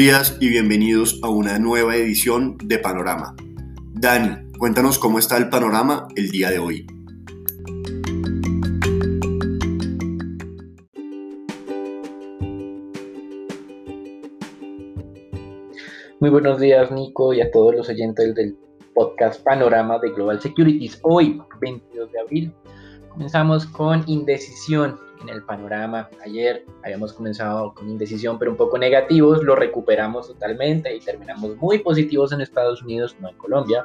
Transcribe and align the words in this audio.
Días 0.00 0.38
y 0.40 0.48
bienvenidos 0.48 1.20
a 1.22 1.28
una 1.28 1.58
nueva 1.58 1.94
edición 1.94 2.56
de 2.64 2.78
Panorama. 2.78 3.36
Dani, 3.92 4.50
cuéntanos 4.58 4.98
cómo 4.98 5.18
está 5.18 5.36
el 5.36 5.50
panorama 5.50 6.08
el 6.16 6.30
día 6.30 6.48
de 6.48 6.58
hoy. 6.58 6.86
Muy 16.18 16.30
buenos 16.30 16.58
días 16.58 16.90
Nico 16.90 17.34
y 17.34 17.42
a 17.42 17.50
todos 17.50 17.74
los 17.74 17.88
oyentes 17.90 18.34
del 18.34 18.56
podcast 18.94 19.44
Panorama 19.44 19.98
de 19.98 20.12
Global 20.12 20.40
Securities. 20.40 20.98
Hoy, 21.02 21.42
22 21.60 22.10
de 22.10 22.20
abril, 22.20 22.54
comenzamos 23.20 23.66
con 23.66 24.02
indecisión 24.06 24.98
en 25.20 25.28
el 25.28 25.42
panorama. 25.42 26.08
Ayer 26.24 26.64
habíamos 26.82 27.12
comenzado 27.12 27.74
con 27.74 27.86
indecisión, 27.86 28.38
pero 28.38 28.50
un 28.50 28.56
poco 28.56 28.78
negativos, 28.78 29.44
lo 29.44 29.54
recuperamos 29.54 30.28
totalmente 30.28 30.96
y 30.96 31.00
terminamos 31.00 31.54
muy 31.58 31.80
positivos 31.80 32.32
en 32.32 32.40
Estados 32.40 32.82
Unidos, 32.82 33.14
no 33.20 33.28
en 33.28 33.36
Colombia. 33.36 33.84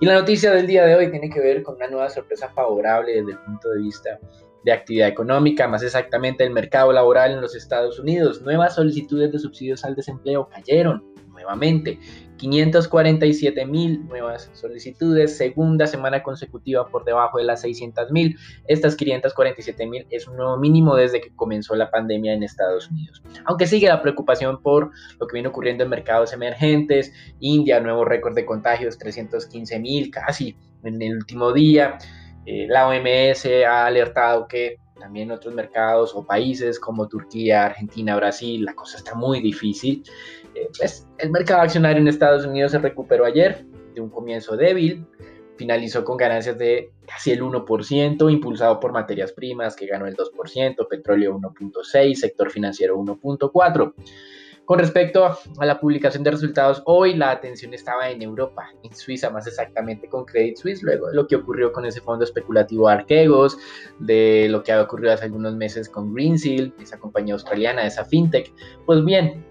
Y 0.00 0.04
la 0.04 0.12
noticia 0.12 0.52
del 0.52 0.66
día 0.66 0.84
de 0.84 0.96
hoy 0.96 1.10
tiene 1.10 1.30
que 1.30 1.40
ver 1.40 1.62
con 1.62 1.76
una 1.76 1.88
nueva 1.88 2.10
sorpresa 2.10 2.50
favorable 2.50 3.14
desde 3.14 3.32
el 3.32 3.38
punto 3.38 3.70
de 3.70 3.80
vista 3.80 4.20
de 4.64 4.72
actividad 4.72 5.08
económica, 5.08 5.66
más 5.66 5.82
exactamente 5.82 6.44
el 6.44 6.50
mercado 6.50 6.92
laboral 6.92 7.32
en 7.32 7.40
los 7.40 7.56
Estados 7.56 7.98
Unidos. 7.98 8.42
Nuevas 8.42 8.74
solicitudes 8.74 9.32
de 9.32 9.38
subsidios 9.38 9.82
al 9.86 9.94
desempleo 9.94 10.46
cayeron 10.50 11.07
nuevamente 11.38 12.00
547 12.38 13.66
mil 13.66 14.06
nuevas 14.06 14.50
solicitudes, 14.54 15.36
segunda 15.36 15.86
semana 15.86 16.22
consecutiva 16.22 16.88
por 16.88 17.04
debajo 17.04 17.38
de 17.38 17.44
las 17.44 17.60
600 17.60 18.10
mil. 18.10 18.36
Estas 18.66 18.96
547 18.96 19.86
mil 19.86 20.06
es 20.10 20.26
un 20.26 20.36
nuevo 20.36 20.56
mínimo 20.56 20.96
desde 20.96 21.20
que 21.20 21.34
comenzó 21.34 21.74
la 21.74 21.90
pandemia 21.90 22.32
en 22.32 22.42
Estados 22.42 22.90
Unidos. 22.90 23.22
Aunque 23.44 23.66
sigue 23.66 23.88
la 23.88 24.00
preocupación 24.00 24.62
por 24.62 24.90
lo 25.18 25.26
que 25.26 25.34
viene 25.34 25.48
ocurriendo 25.48 25.84
en 25.84 25.90
mercados 25.90 26.32
emergentes, 26.32 27.12
India, 27.40 27.80
nuevo 27.80 28.04
récord 28.04 28.34
de 28.34 28.46
contagios, 28.46 28.98
315 28.98 29.78
mil 29.80 30.10
casi 30.10 30.56
en 30.84 31.02
el 31.02 31.16
último 31.16 31.52
día. 31.52 31.98
Eh, 32.46 32.66
la 32.68 32.88
OMS 32.88 33.46
ha 33.66 33.84
alertado 33.84 34.48
que 34.48 34.78
también 34.98 35.30
otros 35.30 35.54
mercados 35.54 36.12
o 36.14 36.26
países 36.26 36.80
como 36.80 37.08
Turquía, 37.08 37.66
Argentina, 37.66 38.16
Brasil, 38.16 38.64
la 38.64 38.74
cosa 38.74 38.98
está 38.98 39.14
muy 39.14 39.40
difícil. 39.40 40.02
Eh, 40.58 40.88
el 41.18 41.30
mercado 41.30 41.62
accionario 41.62 42.00
en 42.00 42.08
Estados 42.08 42.44
Unidos 42.44 42.72
se 42.72 42.78
recuperó 42.78 43.24
ayer 43.24 43.64
de 43.94 44.00
un 44.00 44.10
comienzo 44.10 44.56
débil, 44.56 45.06
finalizó 45.56 46.04
con 46.04 46.16
ganancias 46.16 46.56
de 46.58 46.92
casi 47.06 47.32
el 47.32 47.42
1%, 47.42 48.32
impulsado 48.32 48.80
por 48.80 48.92
materias 48.92 49.32
primas 49.32 49.76
que 49.76 49.86
ganó 49.86 50.06
el 50.06 50.16
2%, 50.16 50.88
petróleo 50.88 51.38
1.6%, 51.38 52.14
sector 52.14 52.50
financiero 52.50 52.96
1.4%. 52.96 53.94
Con 54.68 54.78
respecto 54.78 55.24
a 55.24 55.64
la 55.64 55.80
publicación 55.80 56.22
de 56.22 56.30
resultados, 56.30 56.82
hoy 56.84 57.14
la 57.14 57.30
atención 57.30 57.72
estaba 57.72 58.10
en 58.10 58.20
Europa, 58.20 58.68
en 58.82 58.94
Suiza 58.94 59.30
más 59.30 59.46
exactamente 59.46 60.10
con 60.10 60.26
Credit 60.26 60.58
Suisse, 60.58 60.82
luego 60.82 61.08
de 61.08 61.14
lo 61.14 61.26
que 61.26 61.36
ocurrió 61.36 61.72
con 61.72 61.86
ese 61.86 62.02
fondo 62.02 62.22
especulativo 62.22 62.86
Archegos, 62.86 63.56
de 63.98 64.46
lo 64.50 64.62
que 64.62 64.72
había 64.72 64.84
ocurrido 64.84 65.14
hace 65.14 65.24
algunos 65.24 65.56
meses 65.56 65.88
con 65.88 66.12
Greensill, 66.12 66.74
esa 66.82 66.98
compañía 66.98 67.32
australiana, 67.32 67.86
esa 67.86 68.04
fintech. 68.04 68.52
Pues 68.84 69.02
bien, 69.06 69.42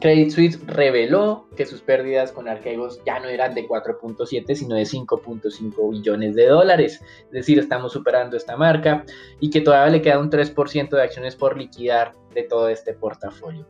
Credit 0.00 0.30
Suisse 0.30 0.60
reveló 0.66 1.48
que 1.56 1.66
sus 1.66 1.80
pérdidas 1.80 2.32
con 2.32 2.48
Archegos 2.48 3.00
ya 3.06 3.18
no 3.18 3.28
eran 3.28 3.54
de 3.54 3.66
4.7 3.66 4.54
sino 4.54 4.74
de 4.74 4.82
5.5 4.82 5.90
billones 5.90 6.34
de 6.34 6.46
dólares. 6.46 7.00
Es 7.26 7.30
decir, 7.30 7.58
estamos 7.58 7.92
superando 7.92 8.36
esta 8.36 8.56
marca 8.56 9.04
y 9.40 9.50
que 9.50 9.60
todavía 9.60 9.92
le 9.92 10.02
queda 10.02 10.18
un 10.18 10.30
3% 10.30 10.90
de 10.90 11.02
acciones 11.02 11.36
por 11.36 11.56
liquidar 11.56 12.12
de 12.34 12.42
todo 12.42 12.68
este 12.68 12.92
portafolio. 12.94 13.66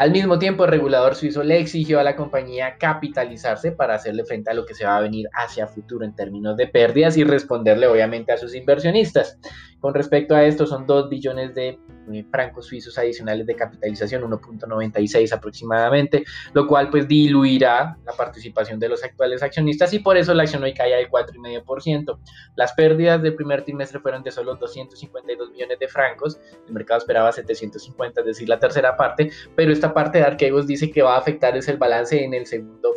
Al 0.00 0.12
mismo 0.12 0.38
tiempo, 0.38 0.64
el 0.64 0.70
regulador 0.70 1.14
suizo 1.14 1.42
le 1.42 1.58
exigió 1.58 2.00
a 2.00 2.02
la 2.02 2.16
compañía 2.16 2.78
capitalizarse 2.78 3.70
para 3.70 3.96
hacerle 3.96 4.24
frente 4.24 4.50
a 4.50 4.54
lo 4.54 4.64
que 4.64 4.72
se 4.72 4.86
va 4.86 4.96
a 4.96 5.00
venir 5.02 5.28
hacia 5.34 5.66
futuro 5.66 6.06
en 6.06 6.14
términos 6.14 6.56
de 6.56 6.68
pérdidas 6.68 7.18
y 7.18 7.24
responderle 7.24 7.86
obviamente 7.86 8.32
a 8.32 8.38
sus 8.38 8.54
inversionistas. 8.54 9.38
Con 9.78 9.94
respecto 9.94 10.34
a 10.34 10.44
esto, 10.44 10.66
son 10.66 10.86
2 10.86 11.08
billones 11.08 11.54
de 11.54 11.78
eh, 12.12 12.24
francos 12.30 12.66
suizos 12.66 12.96
adicionales 12.98 13.46
de 13.46 13.56
capitalización, 13.56 14.22
1.96 14.22 15.32
aproximadamente, 15.32 16.24
lo 16.52 16.66
cual 16.66 16.90
pues 16.90 17.08
diluirá 17.08 17.96
la 18.04 18.12
participación 18.12 18.78
de 18.78 18.90
los 18.90 19.02
actuales 19.02 19.42
accionistas 19.42 19.92
y 19.94 20.00
por 20.00 20.16
eso 20.18 20.34
la 20.34 20.42
acción 20.42 20.62
hoy 20.62 20.74
cae 20.74 20.94
al 20.94 21.10
4,5%. 21.10 22.18
Las 22.56 22.72
pérdidas 22.74 23.22
del 23.22 23.34
primer 23.34 23.64
trimestre 23.64 24.00
fueron 24.00 24.22
de 24.22 24.30
solo 24.30 24.54
252 24.56 25.50
millones 25.50 25.78
de 25.78 25.88
francos, 25.88 26.38
el 26.66 26.74
mercado 26.74 26.98
esperaba 26.98 27.32
750, 27.32 28.20
es 28.20 28.26
decir, 28.26 28.48
la 28.48 28.58
tercera 28.58 28.96
parte, 28.96 29.30
pero 29.56 29.72
esta 29.72 29.89
parte 29.94 30.18
de 30.18 30.24
Arquegos 30.24 30.66
dice 30.66 30.90
que 30.90 31.02
va 31.02 31.14
a 31.14 31.18
afectar 31.18 31.56
es 31.56 31.68
el 31.68 31.76
balance 31.76 32.22
en 32.22 32.34
el 32.34 32.46
segundo 32.46 32.92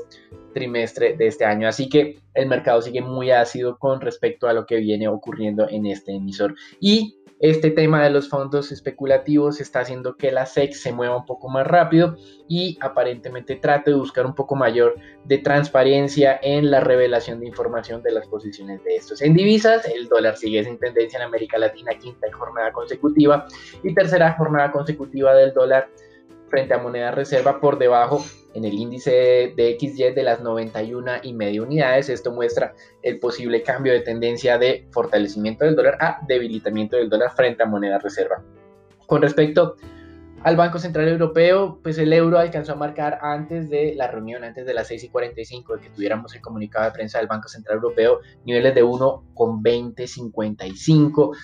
trimestre 0.53 1.15
de 1.17 1.27
este 1.27 1.45
año. 1.45 1.67
Así 1.67 1.89
que 1.89 2.19
el 2.33 2.47
mercado 2.47 2.81
sigue 2.81 3.01
muy 3.01 3.31
ácido 3.31 3.77
con 3.77 4.01
respecto 4.01 4.47
a 4.47 4.53
lo 4.53 4.65
que 4.65 4.77
viene 4.77 5.07
ocurriendo 5.07 5.67
en 5.69 5.85
este 5.85 6.13
emisor. 6.13 6.55
Y 6.79 7.17
este 7.43 7.71
tema 7.71 8.01
de 8.01 8.09
los 8.09 8.29
fondos 8.29 8.71
especulativos 8.71 9.59
está 9.59 9.81
haciendo 9.81 10.15
que 10.15 10.31
la 10.31 10.45
SEC 10.45 10.71
se 10.71 10.93
mueva 10.93 11.17
un 11.17 11.25
poco 11.25 11.49
más 11.49 11.67
rápido 11.67 12.15
y 12.47 12.77
aparentemente 12.79 13.57
trate 13.57 13.91
de 13.91 13.97
buscar 13.97 14.25
un 14.25 14.33
poco 14.33 14.55
mayor 14.55 14.95
de 15.25 15.39
transparencia 15.39 16.39
en 16.41 16.71
la 16.71 16.79
revelación 16.79 17.41
de 17.41 17.47
información 17.47 18.01
de 18.01 18.13
las 18.13 18.27
posiciones 18.27 18.81
de 18.85 18.95
estos. 18.95 19.21
En 19.21 19.33
divisas, 19.33 19.85
el 19.93 20.07
dólar 20.07 20.37
sigue 20.37 20.63
sin 20.63 20.79
tendencia 20.79 21.17
en 21.17 21.23
América 21.23 21.57
Latina, 21.57 21.91
quinta 21.99 22.27
jornada 22.31 22.71
consecutiva 22.71 23.45
y 23.83 23.93
tercera 23.93 24.31
jornada 24.37 24.71
consecutiva 24.71 25.35
del 25.35 25.51
dólar 25.51 25.89
frente 26.53 26.75
a 26.75 26.77
moneda 26.77 27.09
reserva 27.09 27.59
por 27.59 27.79
debajo 27.79 28.23
en 28.53 28.63
el 28.63 28.75
índice 28.75 29.55
de 29.57 29.75
XY 29.79 30.13
de 30.13 30.21
las 30.21 30.41
91 30.41 31.13
y 31.23 31.33
medio 31.33 31.63
unidades. 31.63 32.09
Esto 32.09 32.31
muestra 32.31 32.75
el 33.01 33.17
posible 33.17 33.63
cambio 33.63 33.91
de 33.91 34.01
tendencia 34.01 34.59
de 34.59 34.85
fortalecimiento 34.91 35.65
del 35.65 35.75
dólar 35.75 35.97
a 35.99 36.19
debilitamiento 36.27 36.95
del 36.95 37.09
dólar 37.09 37.31
frente 37.35 37.63
a 37.63 37.65
moneda 37.65 37.97
reserva. 37.97 38.43
Con 39.07 39.23
respecto 39.23 39.77
al 40.43 40.55
Banco 40.55 40.77
Central 40.77 41.07
Europeo, 41.07 41.79
pues 41.81 41.97
el 41.97 42.13
euro 42.13 42.37
alcanzó 42.37 42.73
a 42.73 42.75
marcar 42.75 43.17
antes 43.23 43.71
de 43.71 43.95
la 43.95 44.07
reunión, 44.07 44.43
antes 44.43 44.67
de 44.67 44.75
las 44.75 44.89
6 44.89 45.05
y 45.05 45.09
45, 45.09 45.77
de 45.77 45.81
que 45.81 45.89
tuviéramos 45.89 46.35
el 46.35 46.41
comunicado 46.41 46.85
de 46.85 46.91
prensa 46.91 47.17
del 47.17 47.25
Banco 47.25 47.47
Central 47.47 47.77
Europeo, 47.77 48.19
niveles 48.45 48.75
de 48.75 48.83
1,2055 48.83 51.35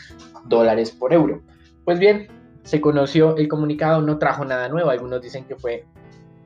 dólares 0.46 0.92
por 0.92 1.14
euro. 1.14 1.42
Pues 1.84 1.98
bien, 1.98 2.28
se 2.64 2.82
conoció 2.82 3.36
el 3.38 3.48
comunicado, 3.48 4.02
no 4.02 4.18
trajo 4.18 4.46
nada 4.46 4.70
nuevo. 4.70 4.90
Algunos 4.90 5.22
dicen 5.22 5.46
que 5.46 5.56
fue 5.56 5.86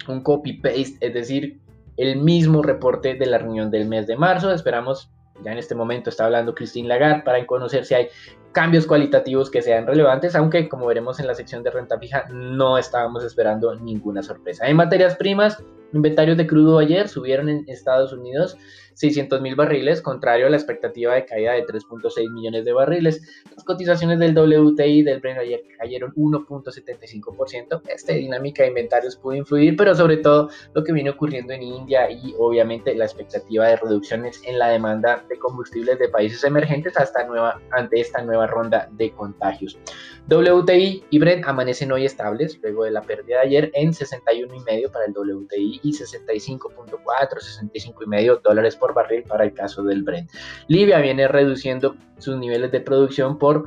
un 0.07 0.21
copy-paste, 0.21 0.97
es 0.99 1.13
decir, 1.13 1.59
el 1.97 2.17
mismo 2.17 2.61
reporte 2.61 3.15
de 3.15 3.25
la 3.25 3.37
reunión 3.37 3.71
del 3.71 3.87
mes 3.87 4.07
de 4.07 4.15
marzo. 4.15 4.51
Esperamos, 4.51 5.11
ya 5.43 5.51
en 5.51 5.57
este 5.57 5.75
momento 5.75 6.09
está 6.09 6.25
hablando 6.25 6.55
Christine 6.55 6.87
Lagarde 6.87 7.23
para 7.23 7.45
conocer 7.45 7.85
si 7.85 7.93
hay 7.93 8.07
cambios 8.51 8.85
cualitativos 8.85 9.49
que 9.49 9.61
sean 9.61 9.87
relevantes, 9.87 10.35
aunque 10.35 10.69
como 10.69 10.85
veremos 10.85 11.19
en 11.19 11.27
la 11.27 11.35
sección 11.35 11.63
de 11.63 11.71
renta 11.71 11.97
fija 11.99 12.25
no 12.31 12.77
estábamos 12.77 13.23
esperando 13.23 13.75
ninguna 13.75 14.21
sorpresa. 14.21 14.67
En 14.67 14.77
materias 14.77 15.15
primas, 15.15 15.63
inventarios 15.93 16.37
de 16.37 16.47
crudo 16.47 16.79
ayer 16.79 17.07
subieron 17.07 17.49
en 17.49 17.63
Estados 17.67 18.13
Unidos 18.13 18.57
600 18.95 19.41
mil 19.41 19.55
barriles, 19.55 20.01
contrario 20.01 20.47
a 20.47 20.49
la 20.49 20.57
expectativa 20.57 21.13
de 21.15 21.25
caída 21.25 21.53
de 21.53 21.65
3.6 21.65 22.31
millones 22.31 22.65
de 22.65 22.73
barriles. 22.73 23.21
Las 23.55 23.63
cotizaciones 23.63 24.19
del 24.19 24.37
WTI 24.37 25.03
del 25.03 25.19
Brent 25.19 25.39
ayer 25.39 25.61
cayeron 25.77 26.13
1.75%. 26.15 27.81
Esta 27.87 28.13
dinámica 28.13 28.63
de 28.63 28.69
inventarios 28.69 29.15
pudo 29.15 29.35
influir, 29.35 29.75
pero 29.75 29.95
sobre 29.95 30.17
todo 30.17 30.49
lo 30.73 30.83
que 30.83 30.93
viene 30.93 31.09
ocurriendo 31.09 31.53
en 31.53 31.63
India 31.63 32.09
y 32.09 32.33
obviamente 32.37 32.95
la 32.95 33.05
expectativa 33.05 33.67
de 33.67 33.77
reducciones 33.77 34.41
en 34.45 34.59
la 34.59 34.69
demanda 34.69 35.23
de 35.29 35.37
combustibles 35.39 35.99
de 35.99 36.09
países 36.09 36.43
emergentes 36.43 36.97
hasta 36.97 37.25
nueva, 37.25 37.61
ante 37.71 37.99
esta 37.99 38.21
nueva 38.21 38.47
ronda 38.47 38.89
de 38.91 39.11
contagios. 39.11 39.77
WTI 40.29 41.03
y 41.09 41.19
Brent 41.19 41.45
amanecen 41.45 41.91
hoy 41.91 42.05
estables 42.05 42.57
luego 42.61 42.85
de 42.85 42.91
la 42.91 43.01
pérdida 43.01 43.41
de 43.41 43.47
ayer 43.47 43.71
en 43.73 43.91
61,5 43.91 44.91
para 44.91 45.05
el 45.05 45.13
WTI 45.13 45.81
y 45.83 45.91
65.4, 45.91 46.69
65,5 47.05 48.41
dólares 48.41 48.75
por 48.75 48.93
barril 48.93 49.23
para 49.23 49.43
el 49.43 49.53
caso 49.53 49.83
del 49.83 50.03
Brent. 50.03 50.31
Libia 50.67 50.99
viene 50.99 51.27
reduciendo 51.27 51.95
sus 52.17 52.37
niveles 52.37 52.71
de 52.71 52.81
producción 52.81 53.37
por 53.37 53.65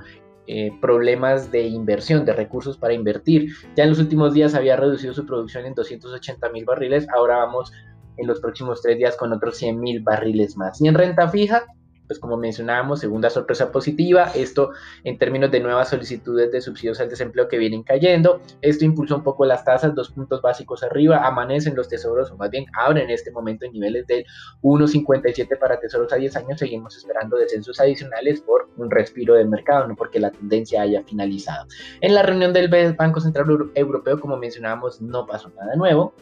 eh, 0.49 0.71
problemas 0.81 1.51
de 1.51 1.63
inversión, 1.67 2.25
de 2.25 2.33
recursos 2.33 2.79
para 2.79 2.95
invertir. 2.95 3.51
Ya 3.75 3.85
en 3.85 3.91
los 3.91 3.99
últimos 3.99 4.33
días 4.33 4.55
había 4.55 4.77
reducido 4.77 5.13
su 5.13 5.27
producción 5.27 5.67
en 5.67 5.75
280 5.75 6.49
mil 6.51 6.65
barriles, 6.65 7.07
ahora 7.15 7.39
vamos 7.39 7.73
en 8.17 8.27
los 8.27 8.41
próximos 8.41 8.81
tres 8.81 8.97
días 8.97 9.17
con 9.17 9.33
otros 9.33 9.57
100 9.57 9.81
mil 9.81 10.01
barriles 10.03 10.57
más. 10.57 10.81
Y 10.81 10.89
en 10.89 10.95
renta 10.95 11.29
fija, 11.29 11.67
pues 12.07 12.19
como 12.19 12.37
mencionábamos, 12.37 13.01
segunda 13.01 13.31
sorpresa 13.31 13.73
positiva, 13.73 14.31
esto 14.35 14.71
en 15.05 15.19
términos 15.19 15.51
de 15.51 15.61
nuevas 15.61 15.91
solicitudes 15.91 16.53
de 16.53 16.61
subsidios 16.61 17.01
al 17.01 17.09
desempleo 17.09 17.49
que 17.49 17.59
vienen 17.59 17.83
cayendo, 17.83 18.41
esto 18.63 18.85
impulsa 18.85 19.17
un 19.17 19.23
poco 19.23 19.45
las 19.45 19.65
tasas, 19.65 19.95
dos 19.95 20.11
puntos 20.11 20.43
básicos 20.43 20.83
arriba, 20.83 21.27
amanecen 21.27 21.75
los 21.75 21.89
tesoros, 21.89 22.31
o 22.31 22.37
más 22.37 22.51
bien 22.51 22.67
abren 22.75 23.05
en 23.05 23.11
este 23.11 23.31
momento 23.31 23.65
en 23.65 23.73
niveles 23.73 24.07
del 24.07 24.25
1,57 24.63 25.59
para 25.59 25.79
tesoros 25.79 26.13
a 26.13 26.17
10 26.17 26.37
años, 26.37 26.59
seguimos 26.59 26.97
esperando 26.97 27.37
descensos 27.37 27.81
adicionales 27.81 28.41
por 28.41 28.69
un 28.77 28.91
respiro 28.91 29.35
del 29.35 29.49
mercado, 29.49 29.87
no 29.87 29.97
porque 29.97 30.21
la 30.21 30.31
tendencia 30.31 30.83
haya 30.83 31.03
finalizado. 31.03 31.67
En 32.01 32.15
la 32.15 32.23
reunión 32.23 32.53
del 32.53 32.69
Banco 32.95 33.21
Central 33.21 33.47
Europeo, 33.75 34.21
como 34.21 34.37
mencionábamos, 34.37 35.01
no 35.01 35.27
pasó 35.27 35.51
nada 35.51 35.77
nuevo, 35.77 36.15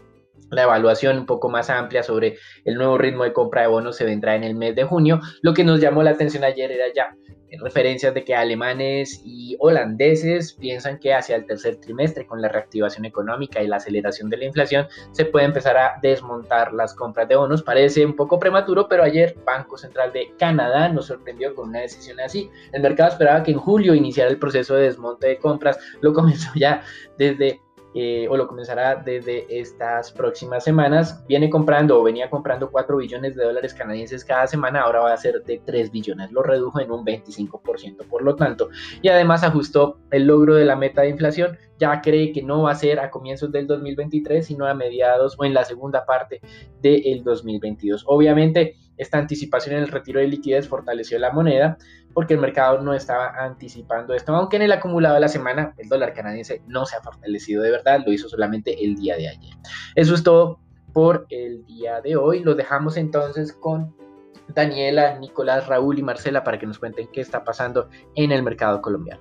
la 0.51 0.65
evaluación 0.65 1.19
un 1.19 1.27
poco 1.27 1.49
más 1.49 1.71
amplia 1.71 2.03
sobre 2.03 2.37
el 2.65 2.75
nuevo 2.77 2.99
ritmo 2.99 3.25
de 3.25 3.33
compra 3.33 3.63
de 3.63 3.69
bonos 3.69 3.97
se 3.97 4.05
vendrá 4.05 4.35
en 4.37 4.45
el 4.45 4.55
mes 4.55 4.75
de 4.75 4.85
junio. 4.85 5.21
Lo 5.43 5.55
que 5.55 5.65
nos 5.65 5.81
llamó 5.81 6.03
la 6.03 6.11
atención 6.11 6.45
ayer 6.45 6.71
era 6.71 6.87
ya 6.95 7.15
referencias 7.61 8.15
de 8.15 8.25
que 8.25 8.35
alemanes 8.35 9.21
y 9.25 9.57
holandeses 9.61 10.55
piensan 10.55 10.99
que 10.99 11.15
hacia 11.15 11.37
el 11.37 11.47
tercer 11.47 11.77
trimestre, 11.77 12.27
con 12.27 12.41
la 12.41 12.49
reactivación 12.49 13.05
económica 13.05 13.63
y 13.63 13.67
la 13.67 13.77
aceleración 13.77 14.31
de 14.31 14.39
la 14.39 14.45
inflación, 14.47 14.87
se 15.13 15.25
puede 15.25 15.47
empezar 15.47 15.77
a 15.77 15.99
desmontar 16.03 16.73
las 16.73 16.95
compras 16.95 17.29
de 17.29 17.37
bonos. 17.37 17.63
Parece 17.63 18.05
un 18.05 18.17
poco 18.17 18.39
prematuro, 18.39 18.89
pero 18.89 19.03
ayer 19.03 19.37
Banco 19.45 19.77
Central 19.77 20.13
de 20.13 20.33
Canadá 20.39 20.89
nos 20.89 21.07
sorprendió 21.07 21.55
con 21.55 21.69
una 21.69 21.81
decisión 21.81 22.21
así. 22.21 22.51
El 22.73 22.83
mercado 22.83 23.11
esperaba 23.11 23.43
que 23.43 23.53
en 23.53 23.59
julio 23.59 23.95
iniciara 23.95 24.31
el 24.31 24.39
proceso 24.39 24.75
de 24.75 24.85
desmonte 24.85 25.29
de 25.29 25.39
compras, 25.39 25.79
lo 26.01 26.13
comenzó 26.13 26.51
ya 26.55 26.83
desde 27.19 27.61
eh, 27.95 28.27
o 28.29 28.37
lo 28.37 28.49
comenzará 28.49 28.97
desde 28.97 29.47
estas 29.49 30.11
próximas 30.13 30.65
semanas. 30.65 31.25
Viene 31.29 31.49
comprando 31.49 32.01
o 32.01 32.03
venía 32.03 32.29
comprando 32.29 32.71
4 32.71 32.97
billones 32.97 33.37
de 33.37 33.45
dólares 33.45 33.73
canadienses 33.73 34.25
cada 34.25 34.47
semana, 34.47 34.81
ahora 34.81 35.01
va 35.01 35.13
a 35.13 35.17
ser 35.17 35.43
de 35.45 35.63
3 35.65 35.91
billones, 35.93 36.33
lo 36.33 36.43
redujo 36.43 36.81
en 36.81 36.91
un 36.91 37.05
25% 37.05 38.07
por 38.09 38.23
lo 38.23 38.37
tanto, 38.37 38.69
y 39.03 39.09
además 39.09 39.45
ajustó 39.45 39.99
el 40.11 40.27
logro 40.27 40.55
de 40.55 40.65
la 40.65 40.77
meta 40.77 41.03
de 41.03 41.11
inflación, 41.11 41.57
ya 41.79 42.01
cree 42.01 42.33
que 42.33 42.43
no 42.43 42.63
va 42.63 42.73
a 42.73 42.75
ser 42.77 43.01
a 43.01 43.11
comienzos 43.11 43.51
del 43.53 43.67
2023, 43.67 44.47
sino 44.47 44.67
a 44.67 44.75
mediados 44.75 45.37
o 45.39 45.45
en 45.45 45.55
la 45.55 45.65
segunda 45.65 46.05
parte 46.05 46.41
del 46.81 47.23
2022. 47.25 48.05
Obviamente, 48.07 48.77
esta 48.97 49.19
anticipación 49.19 49.77
en 49.77 49.83
el 49.83 49.89
retiro 49.89 50.21
de 50.21 50.29
liquidez 50.29 50.69
fortaleció 50.69 51.19
la 51.19 51.33
moneda, 51.33 51.79
porque 52.15 52.35
el 52.35 52.41
mercado 52.41 52.81
no 52.81 52.95
estaba 52.95 53.35
anticipando 53.37 54.15
esto, 54.15 54.35
aunque 54.35 54.57
en 54.57 54.63
el 54.63 54.73
acumulado 54.73 55.17
de 55.17 55.21
la 55.21 55.29
semana 55.29 55.75
el 55.77 55.89
dólar 55.89 56.15
canadiense 56.15 56.63
no 56.67 56.87
se 56.87 56.97
ha 56.97 57.01
fortalecido 57.01 57.63
de 57.63 57.71
verdad, 57.71 58.03
lo 58.07 58.13
hizo 58.13 58.29
solamente 58.29 58.85
el 58.85 58.95
día 58.95 59.17
de 59.17 59.29
ayer. 59.29 59.55
Eso 59.97 60.15
es 60.15 60.23
todo 60.23 60.61
por 60.93 61.27
el 61.29 61.67
día 61.67 62.01
de 62.01 62.17
hoy. 62.17 62.43
Lo 62.43 62.55
dejamos 62.55 62.97
entonces 62.97 63.53
con 63.53 63.95
Daniela, 64.49 65.19
Nicolás, 65.19 65.67
Raúl 65.67 65.99
y 65.99 66.03
Marcela 66.03 66.45
para 66.45 66.59
que 66.59 66.67
nos 66.67 66.79
cuenten 66.79 67.09
qué 67.13 67.21
está 67.21 67.45
pasando 67.45 67.89
en 68.15 68.33
el 68.33 68.43
mercado 68.43 68.81
colombiano. 68.81 69.21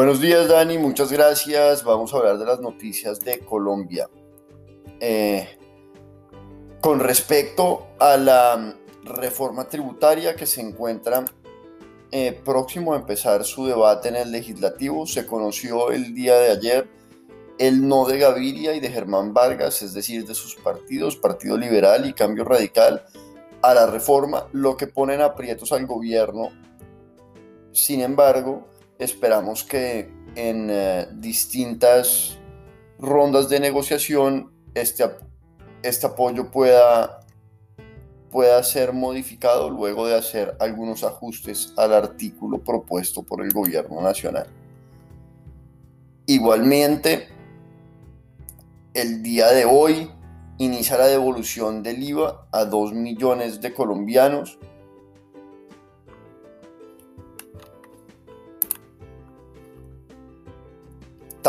Buenos 0.00 0.18
días 0.18 0.48
Dani, 0.48 0.78
muchas 0.78 1.12
gracias. 1.12 1.84
Vamos 1.84 2.14
a 2.14 2.16
hablar 2.16 2.38
de 2.38 2.46
las 2.46 2.58
noticias 2.58 3.20
de 3.20 3.40
Colombia. 3.40 4.08
Eh, 4.98 5.46
con 6.80 7.00
respecto 7.00 7.88
a 7.98 8.16
la 8.16 8.76
reforma 9.04 9.68
tributaria 9.68 10.34
que 10.34 10.46
se 10.46 10.62
encuentra 10.62 11.26
eh, 12.10 12.32
próximo 12.32 12.94
a 12.94 12.96
empezar 12.96 13.44
su 13.44 13.66
debate 13.66 14.08
en 14.08 14.16
el 14.16 14.32
legislativo, 14.32 15.06
se 15.06 15.26
conoció 15.26 15.90
el 15.90 16.14
día 16.14 16.38
de 16.38 16.50
ayer 16.50 16.88
el 17.58 17.86
no 17.86 18.06
de 18.06 18.20
Gaviria 18.20 18.74
y 18.74 18.80
de 18.80 18.88
Germán 18.88 19.34
Vargas, 19.34 19.82
es 19.82 19.92
decir, 19.92 20.24
de 20.24 20.34
sus 20.34 20.54
partidos, 20.54 21.16
Partido 21.16 21.58
Liberal 21.58 22.08
y 22.08 22.14
Cambio 22.14 22.44
Radical, 22.44 23.04
a 23.60 23.74
la 23.74 23.84
reforma, 23.84 24.46
lo 24.52 24.78
que 24.78 24.86
ponen 24.86 25.20
aprietos 25.20 25.72
al 25.72 25.84
gobierno. 25.84 26.48
Sin 27.72 28.00
embargo, 28.00 28.66
Esperamos 29.00 29.64
que 29.64 30.12
en 30.36 30.68
eh, 30.70 31.08
distintas 31.14 32.36
rondas 32.98 33.48
de 33.48 33.58
negociación 33.58 34.52
este, 34.74 35.04
este 35.82 36.06
apoyo 36.06 36.50
pueda, 36.50 37.20
pueda 38.30 38.62
ser 38.62 38.92
modificado 38.92 39.70
luego 39.70 40.06
de 40.06 40.16
hacer 40.16 40.54
algunos 40.60 41.02
ajustes 41.02 41.72
al 41.78 41.94
artículo 41.94 42.62
propuesto 42.62 43.22
por 43.22 43.42
el 43.42 43.50
gobierno 43.54 44.02
nacional. 44.02 44.48
Igualmente, 46.26 47.28
el 48.92 49.22
día 49.22 49.48
de 49.48 49.64
hoy 49.64 50.10
inicia 50.58 50.98
la 50.98 51.06
devolución 51.06 51.82
del 51.82 52.02
IVA 52.02 52.46
a 52.52 52.66
2 52.66 52.92
millones 52.92 53.62
de 53.62 53.72
colombianos 53.72 54.58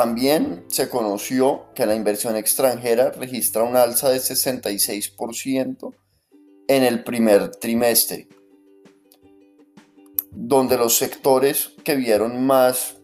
También 0.01 0.65
se 0.68 0.89
conoció 0.89 1.65
que 1.75 1.86
la 1.86 1.94
inversión 1.94 2.36
extranjera 2.36 3.12
registra 3.12 3.62
un 3.62 3.75
alza 3.75 4.09
de 4.09 4.18
66% 4.18 5.94
en 6.68 6.83
el 6.83 7.03
primer 7.03 7.51
trimestre, 7.51 8.27
donde 10.31 10.80
los 10.80 10.98
sectores 10.98 11.74
que 11.83 11.98
vieron 11.98 12.44
más 12.44 12.98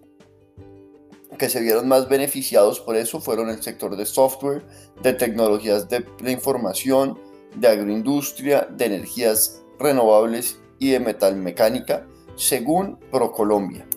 que 1.37 1.49
se 1.49 1.61
vieron 1.61 1.87
más 1.87 2.09
beneficiados 2.09 2.79
por 2.79 2.95
eso 2.95 3.21
fueron 3.21 3.49
el 3.49 3.61
sector 3.61 3.95
de 3.95 4.07
software, 4.07 4.65
de 5.03 5.13
tecnologías 5.13 5.87
de 5.89 6.03
la 6.23 6.31
información, 6.31 7.19
de 7.55 7.67
agroindustria, 7.67 8.67
de 8.71 8.85
energías 8.85 9.61
renovables 9.77 10.59
y 10.79 10.89
de 10.89 10.99
metal 10.99 11.35
mecánica, 11.35 12.07
según 12.35 12.97
ProColombia. 13.11 13.87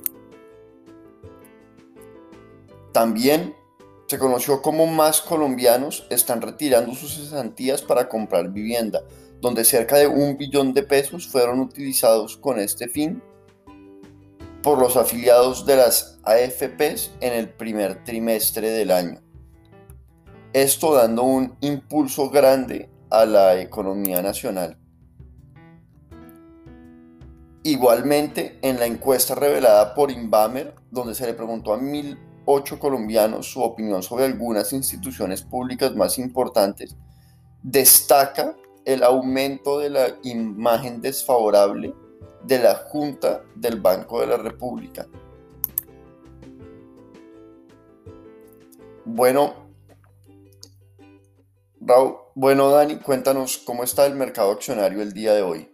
También 2.93 3.55
se 4.09 4.19
conoció 4.19 4.61
cómo 4.61 4.87
más 4.87 5.21
colombianos 5.21 6.07
están 6.11 6.43
retirando 6.43 6.95
sus 6.95 7.15
cesantías 7.15 7.83
para 7.83 8.09
comprar 8.09 8.51
vivienda, 8.51 9.03
donde 9.41 9.65
cerca 9.65 9.97
de 9.97 10.09
un 10.09 10.37
billón 10.37 10.75
de 10.75 10.83
pesos 10.83 11.29
fueron 11.29 11.61
utilizados 11.61 12.37
con 12.37 12.59
este 12.59 12.89
fin 12.89 13.23
por 14.63 14.79
los 14.79 14.97
afiliados 14.97 15.65
de 15.65 15.77
las 15.77 16.19
AFPs 16.25 17.13
en 17.21 17.33
el 17.33 17.49
primer 17.49 18.05
trimestre 18.05 18.71
del 18.71 18.91
año. 18.91 19.21
Esto 20.53 20.95
dando 20.95 21.23
un 21.23 21.57
impulso 21.61 22.29
grande 22.31 22.91
a 23.11 23.25
la 23.25 23.61
economía 23.61 24.21
nacional. 24.23 24.77
Igualmente, 27.63 28.59
en 28.63 28.81
la 28.81 28.87
encuesta 28.87 29.35
revelada 29.35 29.95
por 29.95 30.11
Inbamer, 30.11 30.75
donde 30.91 31.15
se 31.15 31.27
le 31.27 31.35
preguntó 31.35 31.73
a 31.73 31.79
mil 31.79 32.19
ocho 32.45 32.79
colombianos 32.79 33.51
su 33.51 33.63
opinión 33.63 34.03
sobre 34.03 34.25
algunas 34.25 34.73
instituciones 34.73 35.43
públicas 35.43 35.95
más 35.95 36.19
importantes, 36.19 36.97
destaca 37.63 38.57
el 38.85 39.03
aumento 39.03 39.79
de 39.79 39.91
la 39.91 40.19
imagen 40.23 41.01
desfavorable 41.01 41.95
de 42.45 42.59
la 42.59 42.75
Junta 42.75 43.45
del 43.55 43.81
Banco 43.81 44.21
de 44.21 44.27
la 44.27 44.37
República. 44.37 45.07
Bueno, 49.05 49.55
Raúl, 51.81 52.17
bueno 52.35 52.71
Dani, 52.71 52.97
cuéntanos 52.97 53.59
cómo 53.59 53.85
está 53.85 54.07
el 54.07 54.15
mercado 54.15 54.51
accionario 54.53 55.03
el 55.03 55.13
día 55.13 55.35
de 55.35 55.43
hoy. 55.43 55.70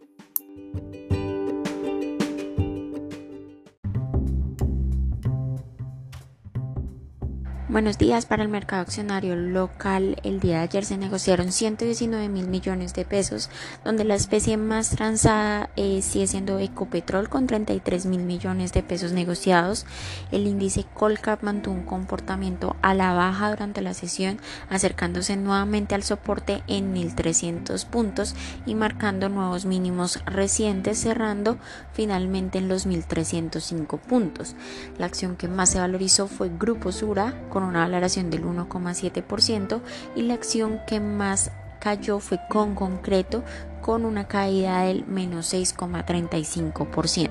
Buenos 7.69 7.99
días 7.99 8.27
para 8.27 8.45
el 8.45 8.49
mercado 8.49 8.83
accionario 8.83 9.35
local. 9.35 10.21
El 10.23 10.39
día 10.39 10.59
de 10.59 10.63
ayer 10.63 10.85
se 10.85 10.97
negociaron 10.97 11.51
119 11.51 12.29
mil 12.29 12.47
millones 12.47 12.95
de 12.95 13.05
pesos, 13.05 13.51
donde 13.85 14.05
la 14.05 14.15
especie 14.15 14.57
más 14.57 14.91
transada 14.91 15.69
eh, 15.75 16.01
sigue 16.01 16.29
siendo 16.29 16.61
Ecopetrol 16.61 17.29
con 17.29 17.49
33 17.49 18.07
mil 18.07 18.23
millones 18.23 18.73
de 18.73 18.85
pesos 18.85 19.11
negociados. 19.11 19.85
El 20.31 20.47
índice 20.47 20.85
Colcap 20.95 21.43
mantuvo 21.43 21.75
un 21.75 21.83
comportamiento 21.83 22.77
a 22.83 22.95
la 22.95 23.13
baja 23.15 23.51
durante 23.51 23.83
la 23.83 23.95
sesión, 23.95 24.39
acercándose 24.71 25.37
nuevamente 25.37 25.97
al 25.97 26.05
soporte 26.05 26.63
en 26.69 26.93
1300 26.93 27.85
puntos 27.87 28.37
y 28.65 28.77
marcando 28.77 29.29
nuevos 29.29 29.65
mínimos 29.65 30.25
recientes, 30.25 31.01
cerrando 31.01 31.59
finalmente 31.93 32.59
en 32.59 32.69
los 32.69 32.87
1305 32.87 33.97
puntos. 33.97 34.55
La 34.99 35.07
acción 35.07 35.35
que 35.35 35.49
más 35.49 35.71
se 35.71 35.81
valorizó 35.81 36.29
fue 36.29 36.49
Grupo 36.49 36.93
Sura 36.93 37.35
con 37.57 37.65
una 37.65 37.81
valoración 37.81 38.29
del 38.29 38.45
1,7% 38.45 39.81
y 40.15 40.21
la 40.21 40.35
acción 40.35 40.79
que 40.87 41.01
más 41.01 41.53
cayó 41.81 42.19
fue 42.19 42.39
con 42.51 42.75
concreto 42.75 43.45
con 43.81 44.05
una 44.05 44.29
caída 44.29 44.83
del 44.83 45.07
menos 45.07 45.55
6,35%. 45.55 47.31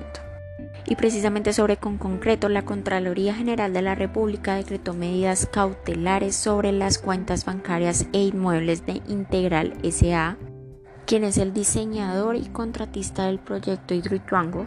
Y 0.84 0.96
precisamente 0.96 1.52
sobre 1.52 1.76
con 1.76 1.96
concreto, 1.96 2.48
la 2.48 2.64
Contraloría 2.64 3.36
General 3.36 3.72
de 3.72 3.82
la 3.82 3.94
República 3.94 4.56
decretó 4.56 4.94
medidas 4.94 5.46
cautelares 5.46 6.34
sobre 6.34 6.72
las 6.72 6.98
cuentas 6.98 7.44
bancarias 7.44 8.06
e 8.12 8.24
inmuebles 8.24 8.84
de 8.84 9.02
Integral 9.06 9.74
SA, 9.92 10.38
quien 11.06 11.22
es 11.22 11.38
el 11.38 11.54
diseñador 11.54 12.34
y 12.34 12.46
contratista 12.46 13.26
del 13.26 13.38
proyecto 13.38 13.94
Hidroituango, 13.94 14.66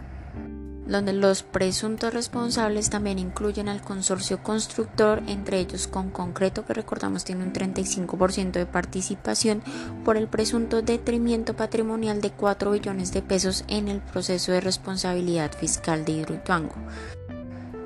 donde 0.90 1.12
los 1.12 1.42
presuntos 1.42 2.12
responsables 2.12 2.90
también 2.90 3.18
incluyen 3.18 3.68
al 3.68 3.80
consorcio 3.80 4.42
constructor, 4.42 5.22
entre 5.26 5.60
ellos 5.60 5.86
con 5.86 6.10
concreto 6.10 6.66
que 6.66 6.74
recordamos 6.74 7.24
tiene 7.24 7.44
un 7.44 7.52
35% 7.52 8.52
de 8.52 8.66
participación 8.66 9.62
por 10.04 10.16
el 10.16 10.28
presunto 10.28 10.82
detrimento 10.82 11.54
patrimonial 11.54 12.20
de 12.20 12.32
4 12.32 12.72
billones 12.72 13.12
de 13.12 13.22
pesos 13.22 13.64
en 13.68 13.88
el 13.88 14.00
proceso 14.00 14.52
de 14.52 14.60
responsabilidad 14.60 15.52
fiscal 15.52 16.04
de 16.04 16.12
Hidroituango. 16.12 16.74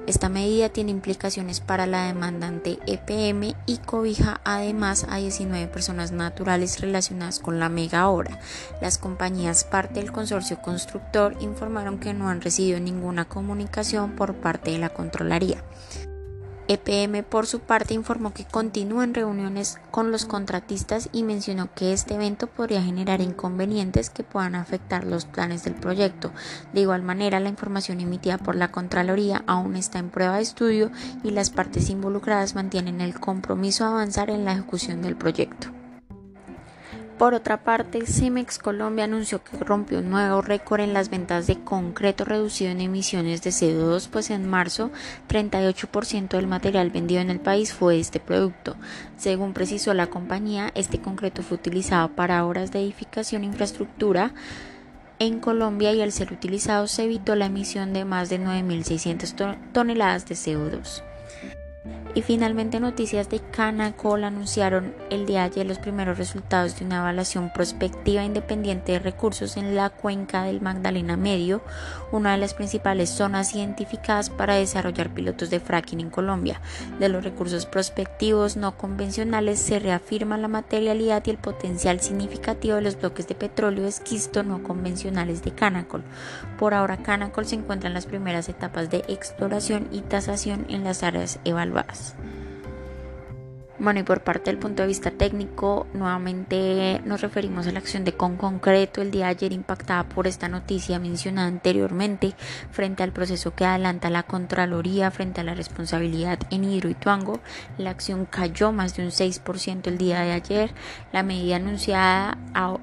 Esta 0.07 0.29
medida 0.29 0.69
tiene 0.69 0.91
implicaciones 0.91 1.61
para 1.61 1.87
la 1.87 2.07
demandante 2.07 2.79
EPM 2.87 3.55
y 3.65 3.79
cobija 3.79 4.43
además 4.45 5.07
a 5.09 5.17
19 5.17 5.67
personas 5.69 6.13
naturales 6.13 6.81
relacionadas 6.81 7.39
con 7.39 7.59
la 7.59 7.71
mega 7.71 8.09
obra. 8.09 8.39
Las 8.83 8.99
compañías 8.99 9.65
parte 9.65 10.01
del 10.01 10.13
consorcio 10.13 10.61
constructor 10.61 11.37
informaron 11.41 11.99
que 11.99 12.13
no 12.13 12.29
han 12.29 12.43
recibido 12.43 12.79
ninguna 12.81 13.25
comunicación 13.25 14.13
por 14.13 14.35
parte 14.35 14.73
de 14.73 14.79
la 14.79 14.91
Controlaría. 14.91 15.65
EPM 16.69 17.23
por 17.23 17.47
su 17.47 17.61
parte 17.61 17.95
informó 17.95 18.33
que 18.33 18.45
continúa 18.45 19.05
en 19.05 19.15
reuniones 19.15 19.79
con 19.91 20.11
los 20.11 20.25
contratistas 20.25 21.09
y 21.13 21.23
mencionó 21.23 21.69
que 21.75 21.93
este 21.93 22.15
evento 22.15 22.47
podría 22.47 22.83
generar 22.83 23.21
inconvenientes 23.21 24.11
que 24.11 24.23
puedan 24.23 24.55
afectar 24.55 25.05
los 25.05 25.27
planes 25.27 25.65
del 25.65 25.75
proyecto. 25.75 26.33
De 26.73 26.81
igual 26.81 27.03
manera, 27.03 27.41
la 27.41 27.51
información 27.51 28.01
emitida 28.01 28.39
por 28.39 28.57
la 28.57 28.71
Contraloría 28.71 29.45
aún 29.47 29.77
está 29.77 29.99
en 29.99 30.11
prueba 30.11 30.37
de 30.37 30.43
estudio 30.43 30.91
y 31.23 31.31
las 31.31 31.51
partes 31.51 31.91
involucradas 31.91 32.55
mantienen 32.55 33.01
el 33.01 33.21
compromiso 33.21 33.85
a 33.85 33.89
avanzar 33.89 34.31
en 34.31 34.45
la 34.45 34.53
ejecución 34.53 35.03
del 35.03 35.17
proyecto. 35.17 35.84
Por 37.19 37.33
otra 37.33 37.63
parte, 37.63 38.07
Cemex 38.07 38.59
Colombia 38.59 39.05
anunció 39.05 39.43
que 39.45 39.57
rompió 39.59 40.01
un 40.01 40.11
nuevo 40.11 40.43
récord 40.43 40.81
en 40.81 40.93
las 40.93 41.11
ventas 41.11 41.47
de 41.47 41.61
concreto 41.61 42.25
reducido 42.25 42.73
en 42.73 42.81
emisiones 42.81 43.41
de 43.43 43.51
CO2, 43.51 44.09
pues 44.11 44.31
en 44.31 44.49
marzo 44.49 44.91
38% 45.29 46.31
del 46.31 46.49
material 46.49 46.91
vendido 46.91 47.21
en 47.21 47.31
el 47.31 47.39
país 47.39 47.73
fue 47.73 48.01
este 48.01 48.19
producto. 48.19 48.75
Según 49.17 49.53
precisó 49.53 49.95
la 49.95 50.09
compañía, 50.09 50.73
este 50.75 51.01
concreto 51.01 51.45
fue 51.45 51.57
utilizado 51.57 52.09
para 52.09 52.45
obras 52.45 52.73
de 52.73 52.81
edificación 52.83 53.45
e 53.45 53.47
infraestructura 53.47 54.33
en 55.21 55.39
Colombia 55.39 55.93
y 55.93 56.03
al 56.03 56.11
ser 56.11 56.33
utilizado 56.33 56.89
se 56.89 57.05
evitó 57.05 57.37
la 57.37 57.47
emisión 57.47 57.93
de 57.93 58.05
más 58.05 58.29
de 58.29 58.41
9.600 58.41 59.57
toneladas 59.73 60.27
de 60.27 60.35
CO2. 60.35 61.14
Y 62.15 62.23
finalmente 62.23 62.79
noticias 62.79 63.29
de 63.29 63.41
Canacol 63.41 64.23
anunciaron 64.23 64.95
el 65.11 65.27
día 65.27 65.41
de 65.41 65.47
ayer 65.47 65.67
los 65.67 65.81
primeros 65.81 66.17
resultados 66.17 66.79
de 66.79 66.85
una 66.85 66.99
evaluación 66.99 67.53
prospectiva 67.53 68.23
independiente 68.23 68.93
de 68.93 69.01
recursos 69.01 69.57
en 69.57 69.75
la 69.75 69.91
cuenca 69.91 70.45
del 70.45 70.61
Magdalena 70.61 71.17
Medio, 71.17 71.61
una 72.13 72.31
de 72.33 72.39
las 72.39 72.55
principales 72.55 73.11
zonas 73.11 73.57
identificadas 73.57 74.31
para 74.31 74.55
desarrollar 74.55 75.13
pilotos 75.13 75.51
de 75.51 75.59
fracking 75.59 75.99
en 75.99 76.11
Colombia. 76.11 76.61
De 77.01 77.09
los 77.09 77.25
recursos 77.25 77.67
prospectivos 77.67 78.57
no 78.57 78.79
convencionales 78.79 79.59
se 79.59 79.81
reafirma 79.81 80.39
la 80.39 80.47
materialidad 80.47 81.25
y 81.27 81.31
el 81.31 81.39
potencial 81.39 82.01
significativo 82.01 82.77
de 82.77 82.83
los 82.83 82.97
bloques 82.97 83.27
de 83.27 83.35
petróleo 83.35 83.89
esquisto 83.89 84.45
no 84.45 84.63
convencionales 84.63 85.43
de 85.43 85.51
Canacol. 85.51 86.05
Por 86.61 86.75
ahora 86.75 86.99
Canacol 86.99 87.45
se 87.45 87.57
encuentra 87.57 87.89
en 87.89 87.95
las 87.95 88.07
primeras 88.07 88.49
etapas 88.49 88.89
de 88.89 88.99
exploración 89.09 89.89
y 89.91 90.03
tasación 90.03 90.65
en 90.69 90.85
las 90.85 91.03
áreas 91.03 91.41
evaluadas. 91.45 91.74
us 91.77 92.15
Bueno, 93.77 93.99
y 93.99 94.03
por 94.05 94.23
parte 94.23 94.53
del 94.53 94.59
punto 94.59 94.83
de 94.83 94.89
vista 94.89 95.11
técnico, 95.11 95.89
nuevamente 95.95 97.01
nos 97.05 97.23
referimos 97.23 97.67
a 97.67 97.73
la 97.73 97.81
acción 97.81 98.05
de 98.05 98.13
Con 98.13 98.37
Concreto 98.37 99.03
el 99.03 99.11
día 99.11 99.25
de 99.25 99.31
ayer 99.33 99.53
impactada 99.53 100.05
por 100.05 100.29
esta 100.29 100.49
noticia 100.49 101.01
mencionada 101.01 101.49
anteriormente 101.49 102.35
frente 102.71 103.03
al 103.03 103.13
proceso 103.13 103.53
que 103.57 103.65
adelanta 103.65 104.11
la 104.11 104.23
Contraloría 104.23 105.11
frente 105.11 105.41
a 105.41 105.45
la 105.45 105.55
responsabilidad 105.55 106.39
en 106.51 106.63
Hidroituango. 106.63 107.41
La 107.77 107.91
acción 107.91 108.27
cayó 108.27 108.71
más 108.71 108.97
de 108.97 109.03
un 109.03 109.11
6% 109.11 109.89
el 109.89 109.99
día 109.99 110.21
de 110.21 110.31
ayer. 110.31 110.71
La 111.13 111.25
medida 111.25 111.57
anunciada 111.57 112.39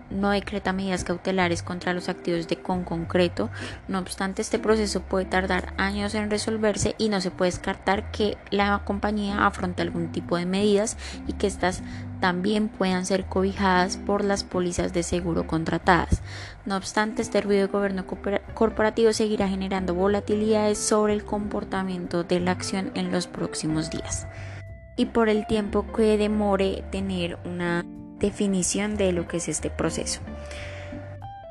no 0.10 0.32
decreta 0.32 0.74
medidas 0.74 1.06
cautelares 1.06 1.64
contra 1.64 1.94
los 1.94 2.10
activos 2.10 2.50
de 2.50 2.58
Con 2.58 2.84
Concreto. 2.84 3.50
No 3.88 4.00
obstante, 4.00 4.42
este 4.42 4.60
proceso 4.60 5.02
puede 5.02 5.24
tardar 5.24 5.74
años 5.78 6.16
en 6.16 6.30
resolverse 6.30 6.96
y 6.98 7.08
no 7.08 7.22
se 7.22 7.32
puede 7.32 7.52
descartar 7.52 8.12
que 8.12 8.38
la 8.50 8.82
compañía 8.84 9.46
afronte 9.46 9.82
algún 9.82 10.12
tipo 10.12 10.36
de 10.36 10.46
medida 10.46 10.81
y 11.28 11.34
que 11.34 11.48
éstas 11.48 11.82
también 12.20 12.68
puedan 12.70 13.06
ser 13.06 13.26
cobijadas 13.26 13.98
por 13.98 14.24
las 14.24 14.44
pólizas 14.44 14.94
de 14.94 15.04
seguro 15.04 15.48
contratadas. 15.48 16.22
No 16.66 16.78
obstante, 16.78 17.22
este 17.22 17.42
ruido 17.42 17.68
de 17.68 17.74
gobierno 17.74 18.06
corporativo 18.54 19.14
seguirá 19.14 19.48
generando 19.48 19.96
volatilidades 19.96 20.78
sobre 20.78 21.14
el 21.14 21.26
comportamiento 21.26 22.24
de 22.24 22.40
la 22.40 22.52
acción 22.52 22.92
en 22.94 23.12
los 23.12 23.28
próximos 23.28 23.90
días 23.90 24.28
y 24.96 25.08
por 25.08 25.30
el 25.30 25.48
tiempo 25.48 25.92
que 25.92 26.18
demore 26.18 26.84
tener 26.92 27.40
una 27.46 27.84
definición 28.20 28.98
de 28.98 29.12
lo 29.12 29.28
que 29.28 29.38
es 29.38 29.48
este 29.48 29.70
proceso. 29.70 30.22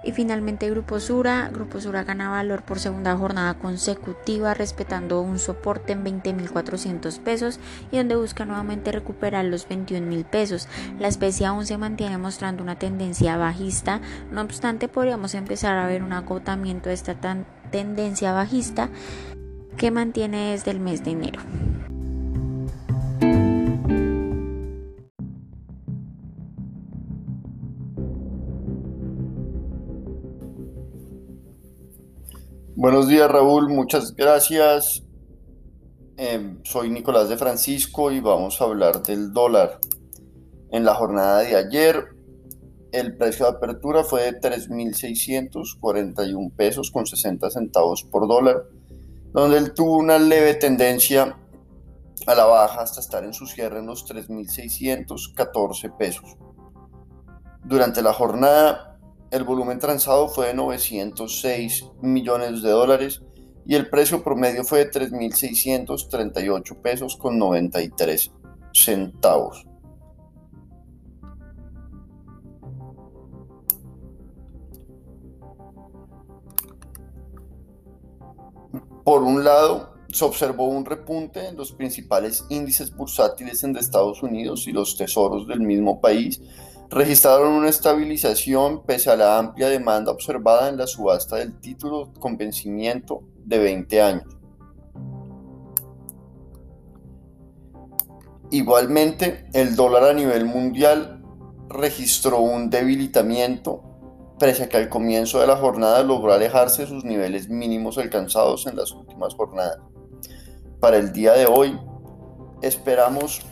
Y 0.02 0.12
finalmente 0.12 0.70
Grupo 0.70 0.98
Sura. 0.98 1.50
Grupo 1.52 1.80
Sura 1.80 2.04
gana 2.04 2.30
valor 2.30 2.62
por 2.62 2.78
segunda 2.78 3.16
jornada 3.16 3.54
consecutiva 3.54 4.54
respetando 4.54 5.20
un 5.20 5.38
soporte 5.38 5.92
en 5.92 6.04
20.400 6.04 7.18
pesos 7.20 7.60
y 7.92 7.98
donde 7.98 8.16
busca 8.16 8.44
nuevamente 8.44 8.92
recuperar 8.92 9.44
los 9.44 9.68
21.000 9.68 10.24
pesos. 10.24 10.68
La 10.98 11.08
especie 11.08 11.46
aún 11.46 11.66
se 11.66 11.76
mantiene 11.76 12.18
mostrando 12.18 12.62
una 12.62 12.78
tendencia 12.78 13.36
bajista, 13.36 14.00
no 14.30 14.40
obstante 14.40 14.88
podríamos 14.88 15.34
empezar 15.34 15.76
a 15.76 15.86
ver 15.86 16.02
un 16.02 16.12
agotamiento 16.12 16.88
de 16.88 16.94
esta 16.94 17.16
tendencia 17.70 18.32
bajista 18.32 18.88
que 19.76 19.90
mantiene 19.90 20.52
desde 20.52 20.70
el 20.70 20.80
mes 20.80 21.04
de 21.04 21.10
enero. 21.12 21.40
Buenos 33.00 33.14
días 33.14 33.30
Raúl, 33.30 33.70
muchas 33.70 34.14
gracias. 34.14 35.02
Em, 36.18 36.62
soy 36.64 36.90
Nicolás 36.90 37.30
de 37.30 37.38
Francisco 37.38 38.12
y 38.12 38.20
vamos 38.20 38.60
a 38.60 38.64
hablar 38.64 39.02
del 39.02 39.32
dólar. 39.32 39.78
En 40.70 40.84
la 40.84 40.94
jornada 40.94 41.38
de 41.38 41.56
ayer, 41.56 42.08
el 42.92 43.16
precio 43.16 43.46
de 43.46 43.52
apertura 43.52 44.04
fue 44.04 44.24
de 44.24 44.38
3.641 44.38 46.52
pesos 46.54 46.90
con 46.90 47.06
60 47.06 47.48
centavos 47.48 48.04
por 48.04 48.28
dólar, 48.28 48.66
donde 49.32 49.56
él 49.56 49.72
tuvo 49.72 49.96
una 49.96 50.18
leve 50.18 50.52
tendencia 50.52 51.38
a 52.26 52.34
la 52.34 52.44
baja 52.44 52.82
hasta 52.82 53.00
estar 53.00 53.24
en 53.24 53.32
su 53.32 53.46
cierre 53.46 53.78
en 53.78 53.86
los 53.86 54.06
3.614 54.06 55.96
pesos. 55.96 56.36
Durante 57.64 58.02
la 58.02 58.12
jornada, 58.12 58.89
el 59.30 59.44
volumen 59.44 59.78
transado 59.78 60.28
fue 60.28 60.48
de 60.48 60.54
906 60.54 61.86
millones 62.02 62.62
de 62.62 62.70
dólares 62.70 63.22
y 63.66 63.76
el 63.76 63.88
precio 63.88 64.24
promedio 64.24 64.64
fue 64.64 64.84
de 64.84 64.90
3.638 64.90 66.82
pesos 66.82 67.16
con 67.16 67.38
93 67.38 68.32
centavos. 68.72 69.66
Por 79.04 79.22
un 79.22 79.44
lado, 79.44 79.94
se 80.12 80.24
observó 80.24 80.66
un 80.66 80.84
repunte 80.84 81.48
en 81.48 81.56
los 81.56 81.72
principales 81.72 82.44
índices 82.48 82.94
bursátiles 82.94 83.62
en 83.64 83.76
Estados 83.76 84.22
Unidos 84.22 84.66
y 84.66 84.72
los 84.72 84.96
tesoros 84.96 85.46
del 85.46 85.60
mismo 85.60 86.00
país, 86.00 86.40
registraron 86.90 87.52
una 87.52 87.68
estabilización 87.68 88.82
pese 88.82 89.10
a 89.10 89.16
la 89.16 89.38
amplia 89.38 89.68
demanda 89.68 90.10
observada 90.10 90.68
en 90.68 90.76
la 90.76 90.88
subasta 90.88 91.36
del 91.36 91.60
título 91.60 92.12
con 92.18 92.36
vencimiento 92.36 93.22
de 93.44 93.58
20 93.58 94.02
años. 94.02 94.36
Igualmente, 98.50 99.48
el 99.52 99.76
dólar 99.76 100.04
a 100.04 100.12
nivel 100.12 100.44
mundial 100.44 101.22
registró 101.68 102.40
un 102.40 102.68
debilitamiento 102.68 103.84
pese 104.40 104.64
a 104.64 104.68
que 104.68 104.78
al 104.78 104.88
comienzo 104.88 105.38
de 105.38 105.46
la 105.46 105.56
jornada 105.56 106.02
logró 106.02 106.32
alejarse 106.32 106.82
de 106.82 106.88
sus 106.88 107.04
niveles 107.04 107.48
mínimos 107.48 107.98
alcanzados 107.98 108.66
en 108.66 108.74
las 108.74 108.90
últimas 108.90 109.34
jornadas. 109.34 109.78
Para 110.80 110.96
el 110.96 111.12
día 111.12 111.34
de 111.34 111.46
hoy, 111.46 111.78
esperamos 112.62 113.42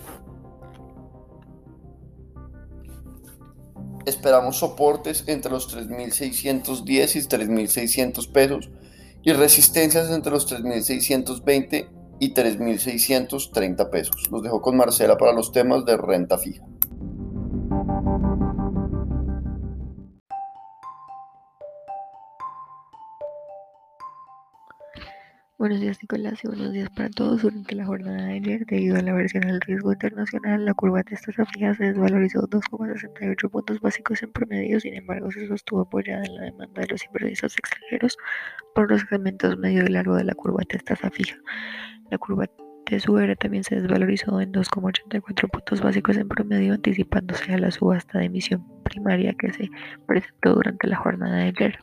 esperamos 4.09 4.59
soportes 4.59 5.25
entre 5.27 5.53
los 5.53 5.75
3.610 5.75 6.83
y 6.87 7.21
3.600 7.29 8.33
pesos 8.33 8.71
y 9.23 9.33
resistencias 9.33 10.11
entre 10.11 10.33
los 10.33 10.51
3.620 10.51 11.89
y 12.21 12.35
3.630 12.35 13.91
pesos. 13.91 14.31
Los 14.31 14.43
dejo 14.43 14.61
con 14.61 14.77
Marcela 14.77 15.17
para 15.17 15.33
los 15.33 15.53
temas 15.53 15.85
de 15.85 15.97
renta 15.97 16.39
fija. 16.39 16.65
Buenos 25.59 25.81
días 25.81 25.99
Nicolás 26.01 26.39
y 26.45 26.47
buenos 26.47 26.73
días 26.73 26.89
para 26.91 27.11
todos. 27.11 27.43
Durante 27.43 27.75
la 27.75 27.85
jornada 27.85 28.27
de 28.27 28.35
ayer, 28.35 28.65
debido 28.65 28.97
a 28.97 29.03
la 29.03 29.13
versión 29.13 29.43
del 29.43 29.61
riesgo 29.61 29.91
internacional, 29.93 30.65
la 30.65 30.73
curva 30.73 31.03
de 31.03 31.17
estas 31.17 31.35
fija 31.35 31.75
se 31.75 31.83
desvalorizó 31.83 32.47
2,68 32.47 33.51
puntos 33.51 33.81
básicos 33.81 34.23
en 34.23 34.31
promedio, 34.31 34.79
sin 34.79 34.95
embargo 34.95 35.33
se 35.33 35.49
sostuvo 35.49 35.81
apoyada 35.81 36.25
en 36.27 36.37
la 36.37 36.43
demanda 36.43 36.83
de 36.83 36.87
los 36.87 37.05
inversionistas 37.05 37.59
extranjeros 37.59 38.17
por 38.73 38.89
los 38.89 39.01
segmentos 39.01 39.59
medio 39.59 39.85
y 39.85 39.89
largo 39.89 40.15
de 40.15 40.23
la 40.23 40.35
curva 40.35 40.63
de 40.69 40.79
tasa 40.79 41.11
fija. 41.11 41.37
La 42.13 42.19
curva 42.19 42.47
de 42.89 43.01
SUR 43.01 43.35
también 43.35 43.65
se 43.65 43.81
desvalorizó 43.81 44.41
en 44.41 44.53
2,84 44.53 45.51
puntos 45.51 45.81
básicos 45.81 46.17
en 46.19 46.29
promedio, 46.29 46.75
anticipándose 46.75 47.53
a 47.53 47.59
la 47.59 47.73
subasta 47.73 48.21
de 48.21 48.27
emisión 48.27 48.65
primaria 48.85 49.35
que 49.37 49.53
se 49.53 49.69
presentó 50.07 50.55
durante 50.55 50.87
la 50.87 50.99
jornada 50.99 51.39
de 51.39 51.49
ayer. 51.49 51.79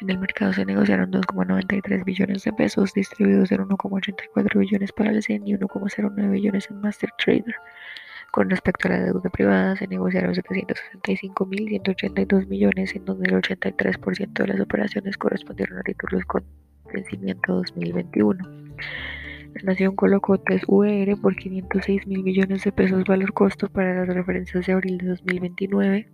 En 0.00 0.10
el 0.10 0.18
mercado 0.18 0.52
se 0.52 0.66
negociaron 0.66 1.10
2,93 1.10 2.04
billones 2.04 2.44
de 2.44 2.52
pesos, 2.52 2.92
distribuidos 2.92 3.50
en 3.50 3.62
1,84 3.62 4.58
billones 4.58 4.92
para 4.92 5.10
el 5.10 5.22
CEN 5.22 5.46
y 5.46 5.54
1,09 5.54 6.30
billones 6.30 6.70
en 6.70 6.82
Master 6.82 7.08
Trader. 7.16 7.54
Con 8.30 8.50
respecto 8.50 8.88
a 8.88 8.90
la 8.90 9.00
deuda 9.00 9.30
privada, 9.30 9.74
se 9.76 9.86
negociaron 9.86 10.34
765.182 10.34 12.46
millones, 12.46 12.94
en 12.94 13.06
donde 13.06 13.30
el 13.30 13.36
83% 13.40 14.34
de 14.34 14.46
las 14.46 14.60
operaciones 14.60 15.16
correspondieron 15.16 15.78
a 15.78 15.82
títulos 15.82 16.26
con 16.26 16.44
vencimiento 16.92 17.54
2021. 17.54 18.46
La 19.54 19.62
Nación 19.62 19.96
colocó 19.96 20.36
3 20.36 20.64
UER 20.68 21.16
por 21.22 21.36
506 21.36 22.06
mil 22.06 22.22
millones 22.22 22.64
de 22.64 22.72
pesos 22.72 23.02
valor 23.04 23.32
costo 23.32 23.70
para 23.70 23.94
las 23.94 24.08
referencias 24.14 24.66
de 24.66 24.74
abril 24.74 24.98
de 24.98 25.06
2029, 25.06 26.10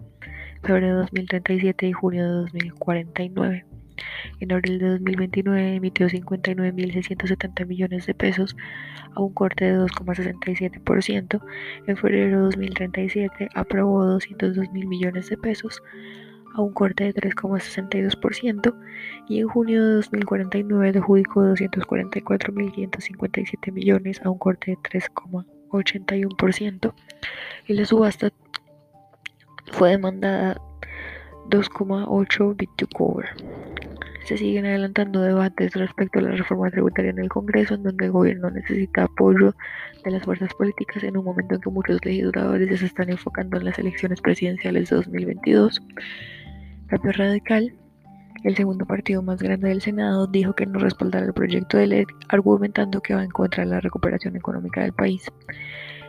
febrero 0.63 0.87
de 0.87 1.03
2037 1.03 1.89
y 1.89 1.93
junio 1.93 2.25
de 2.25 2.33
2049. 2.43 3.65
En 4.41 4.53
abril 4.53 4.79
de 4.79 4.89
2029 4.91 5.77
emitió 5.77 6.09
59.670 6.09 7.67
millones 7.67 8.07
de 8.07 8.15
pesos 8.15 8.57
a 9.15 9.21
un 9.21 9.35
corte 9.35 9.67
de 9.67 9.79
2,67%. 9.79 11.43
En 11.87 11.97
febrero 11.97 12.39
de 12.39 12.45
2037 12.45 13.49
aprobó 13.55 14.05
202 14.05 14.71
mil 14.73 14.87
millones 14.87 15.31
de 15.31 15.37
pesos 15.37 15.83
a 16.55 16.61
un 16.61 16.73
corte 16.73 17.05
de 17.05 17.15
3,62% 17.15 18.75
y 19.29 19.41
en 19.41 19.49
junio 19.49 19.87
de 19.87 19.95
2049 19.95 20.91
adjudicó 20.91 21.43
244.557 21.43 23.73
millones 23.73 24.21
a 24.23 24.31
un 24.31 24.39
corte 24.39 24.73
de 24.73 24.79
3,81% 24.79 26.95
y 27.67 27.75
la 27.75 27.85
subasta 27.85 28.31
fue 29.71 29.91
demandada 29.91 30.61
2,8 31.49 32.57
bit 32.57 32.71
to 32.77 32.87
cover. 32.89 33.27
Se 34.25 34.39
siguen 34.39 34.67
adelantando 34.67 35.21
debates 35.21 35.75
respecto 35.75 36.21
a 36.21 36.23
la 36.23 36.31
reforma 36.33 36.71
tributaria 36.71 37.11
en 37.11 37.19
el 37.19 37.29
Congreso, 37.29 37.75
en 37.75 37.83
donde 37.83 38.07
el 38.07 38.13
gobierno 38.13 38.51
necesita 38.51 39.05
apoyo 39.05 39.55
de 40.05 40.11
las 40.13 40.23
fuerzas 40.23 40.55
políticas 40.55 41.03
en 41.03 41.17
un 41.17 41.25
momento 41.25 41.57
en 41.57 41.61
que 41.61 41.71
muchos 41.71 42.05
legisladores 42.05 42.79
se 42.79 42.87
están 42.87 43.11
enfocando 43.11 43.57
en 43.59 43.65
las 43.65 43.79
elecciones 43.79 44.21
presidenciales 44.21 44.91
de 44.91 44.97
2022. 44.97 45.83
Cambio 46.87 47.13
Radical, 47.13 47.75
el 48.45 48.57
segundo 48.57 48.87
partido 48.87 49.23
más 49.23 49.43
grande 49.43 49.69
del 49.69 49.81
Senado, 49.81 50.27
dijo 50.29 50.55
que 50.55 50.67
no 50.67 50.79
respaldará 50.79 51.27
el 51.27 51.33
proyecto 51.33 51.77
de 51.79 51.87
ley, 51.89 52.05
argumentando 52.29 53.01
que 53.01 53.15
va 53.15 53.25
en 53.25 53.31
contra 53.31 53.65
de 53.65 53.71
la 53.71 53.81
recuperación 53.81 54.37
económica 54.37 54.83
del 54.83 54.93
país. 54.93 55.25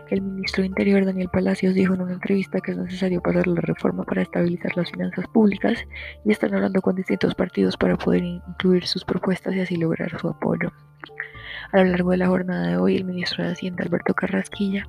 El 0.09 0.21
ministro 0.21 0.61
de 0.61 0.67
Interior, 0.67 1.05
Daniel 1.05 1.29
Palacios, 1.29 1.73
dijo 1.73 1.93
en 1.93 2.01
una 2.01 2.13
entrevista 2.13 2.59
que 2.59 2.71
es 2.71 2.77
necesario 2.77 3.21
pasar 3.21 3.47
la 3.47 3.61
reforma 3.61 4.03
para 4.03 4.21
estabilizar 4.21 4.75
las 4.75 4.91
finanzas 4.91 5.25
públicas 5.27 5.79
y 6.25 6.31
están 6.31 6.53
hablando 6.53 6.81
con 6.81 6.95
distintos 6.95 7.33
partidos 7.35 7.77
para 7.77 7.97
poder 7.97 8.23
incluir 8.23 8.85
sus 8.85 9.05
propuestas 9.05 9.55
y 9.55 9.61
así 9.61 9.75
lograr 9.77 10.17
su 10.19 10.27
apoyo. 10.27 10.71
A 11.71 11.83
lo 11.83 11.85
largo 11.85 12.11
de 12.11 12.17
la 12.17 12.27
jornada 12.27 12.67
de 12.67 12.77
hoy, 12.77 12.97
el 12.97 13.05
ministro 13.05 13.43
de 13.43 13.51
Hacienda, 13.51 13.83
Alberto 13.83 14.13
Carrasquilla, 14.13 14.87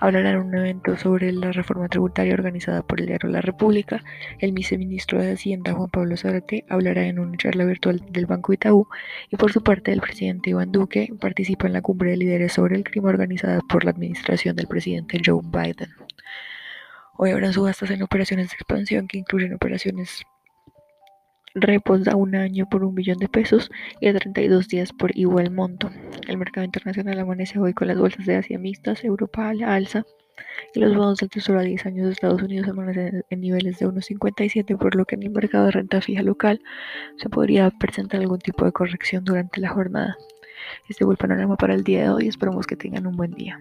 hablará 0.00 0.30
en 0.30 0.38
un 0.38 0.54
evento 0.54 0.96
sobre 0.96 1.32
la 1.32 1.52
reforma 1.52 1.88
tributaria 1.88 2.34
organizada 2.34 2.82
por 2.82 3.00
el 3.00 3.06
diario 3.06 3.28
La 3.28 3.40
República. 3.40 4.02
El 4.38 4.52
viceministro 4.52 5.20
de 5.20 5.32
Hacienda, 5.32 5.72
Juan 5.72 5.90
Pablo 5.90 6.16
Zárate, 6.16 6.64
hablará 6.68 7.04
en 7.06 7.18
una 7.18 7.36
charla 7.36 7.64
virtual 7.64 8.04
del 8.10 8.26
Banco 8.26 8.52
Itaú 8.52 8.88
y 9.30 9.36
por 9.36 9.52
su 9.52 9.62
parte 9.62 9.92
el 9.92 10.00
presidente 10.00 10.50
Iván 10.50 10.72
Duque 10.72 11.08
participa 11.20 11.66
en 11.66 11.72
la 11.72 11.82
cumbre 11.82 12.10
de 12.10 12.16
líderes 12.16 12.52
sobre 12.52 12.76
el 12.76 12.84
crimen 12.84 13.10
organizada 13.10 13.60
por 13.68 13.84
la 13.84 13.90
administración 13.90 14.56
del 14.56 14.66
presidente 14.66 15.20
Joe 15.24 15.40
Biden. 15.44 15.90
Hoy 17.16 17.30
habrán 17.30 17.52
subastas 17.52 17.90
en 17.90 18.02
operaciones 18.02 18.50
de 18.50 18.54
expansión 18.54 19.08
que 19.08 19.18
incluyen 19.18 19.54
operaciones 19.54 20.22
repos 21.54 22.06
a 22.08 22.16
un 22.16 22.34
año 22.34 22.66
por 22.68 22.84
un 22.84 22.94
billón 22.94 23.18
de 23.18 23.28
pesos 23.28 23.70
y 24.00 24.08
a 24.08 24.14
32 24.14 24.68
días 24.68 24.92
por 24.92 25.16
igual 25.16 25.50
monto. 25.50 25.90
El 26.26 26.38
mercado 26.38 26.64
internacional 26.64 27.18
amanece 27.18 27.58
hoy 27.58 27.74
con 27.74 27.88
las 27.88 27.98
bolsas 27.98 28.26
de 28.26 28.36
Asia 28.36 28.58
mixtas, 28.58 29.04
Europa 29.04 29.48
a 29.48 29.54
la 29.54 29.74
alza 29.74 30.04
y 30.74 30.80
los 30.80 30.94
bonos 30.94 31.18
del 31.18 31.30
Tesoro 31.30 31.60
a 31.60 31.62
10 31.62 31.86
años 31.86 32.06
de 32.06 32.12
Estados 32.12 32.42
Unidos 32.42 32.68
amanecen 32.68 33.24
en 33.28 33.40
niveles 33.40 33.78
de 33.78 33.86
1,57, 33.86 34.76
por 34.76 34.94
lo 34.94 35.04
que 35.04 35.16
en 35.16 35.24
el 35.24 35.30
mercado 35.30 35.66
de 35.66 35.72
renta 35.72 36.00
fija 36.00 36.22
local 36.22 36.60
se 37.16 37.28
podría 37.28 37.70
presentar 37.70 38.20
algún 38.20 38.38
tipo 38.38 38.64
de 38.64 38.72
corrección 38.72 39.24
durante 39.24 39.60
la 39.60 39.70
jornada. 39.70 40.16
Este 40.88 41.04
fue 41.04 41.14
el 41.14 41.18
panorama 41.18 41.56
para 41.56 41.74
el 41.74 41.84
día 41.84 42.02
de 42.02 42.10
hoy, 42.10 42.28
esperamos 42.28 42.66
que 42.66 42.76
tengan 42.76 43.06
un 43.06 43.16
buen 43.16 43.32
día. 43.32 43.60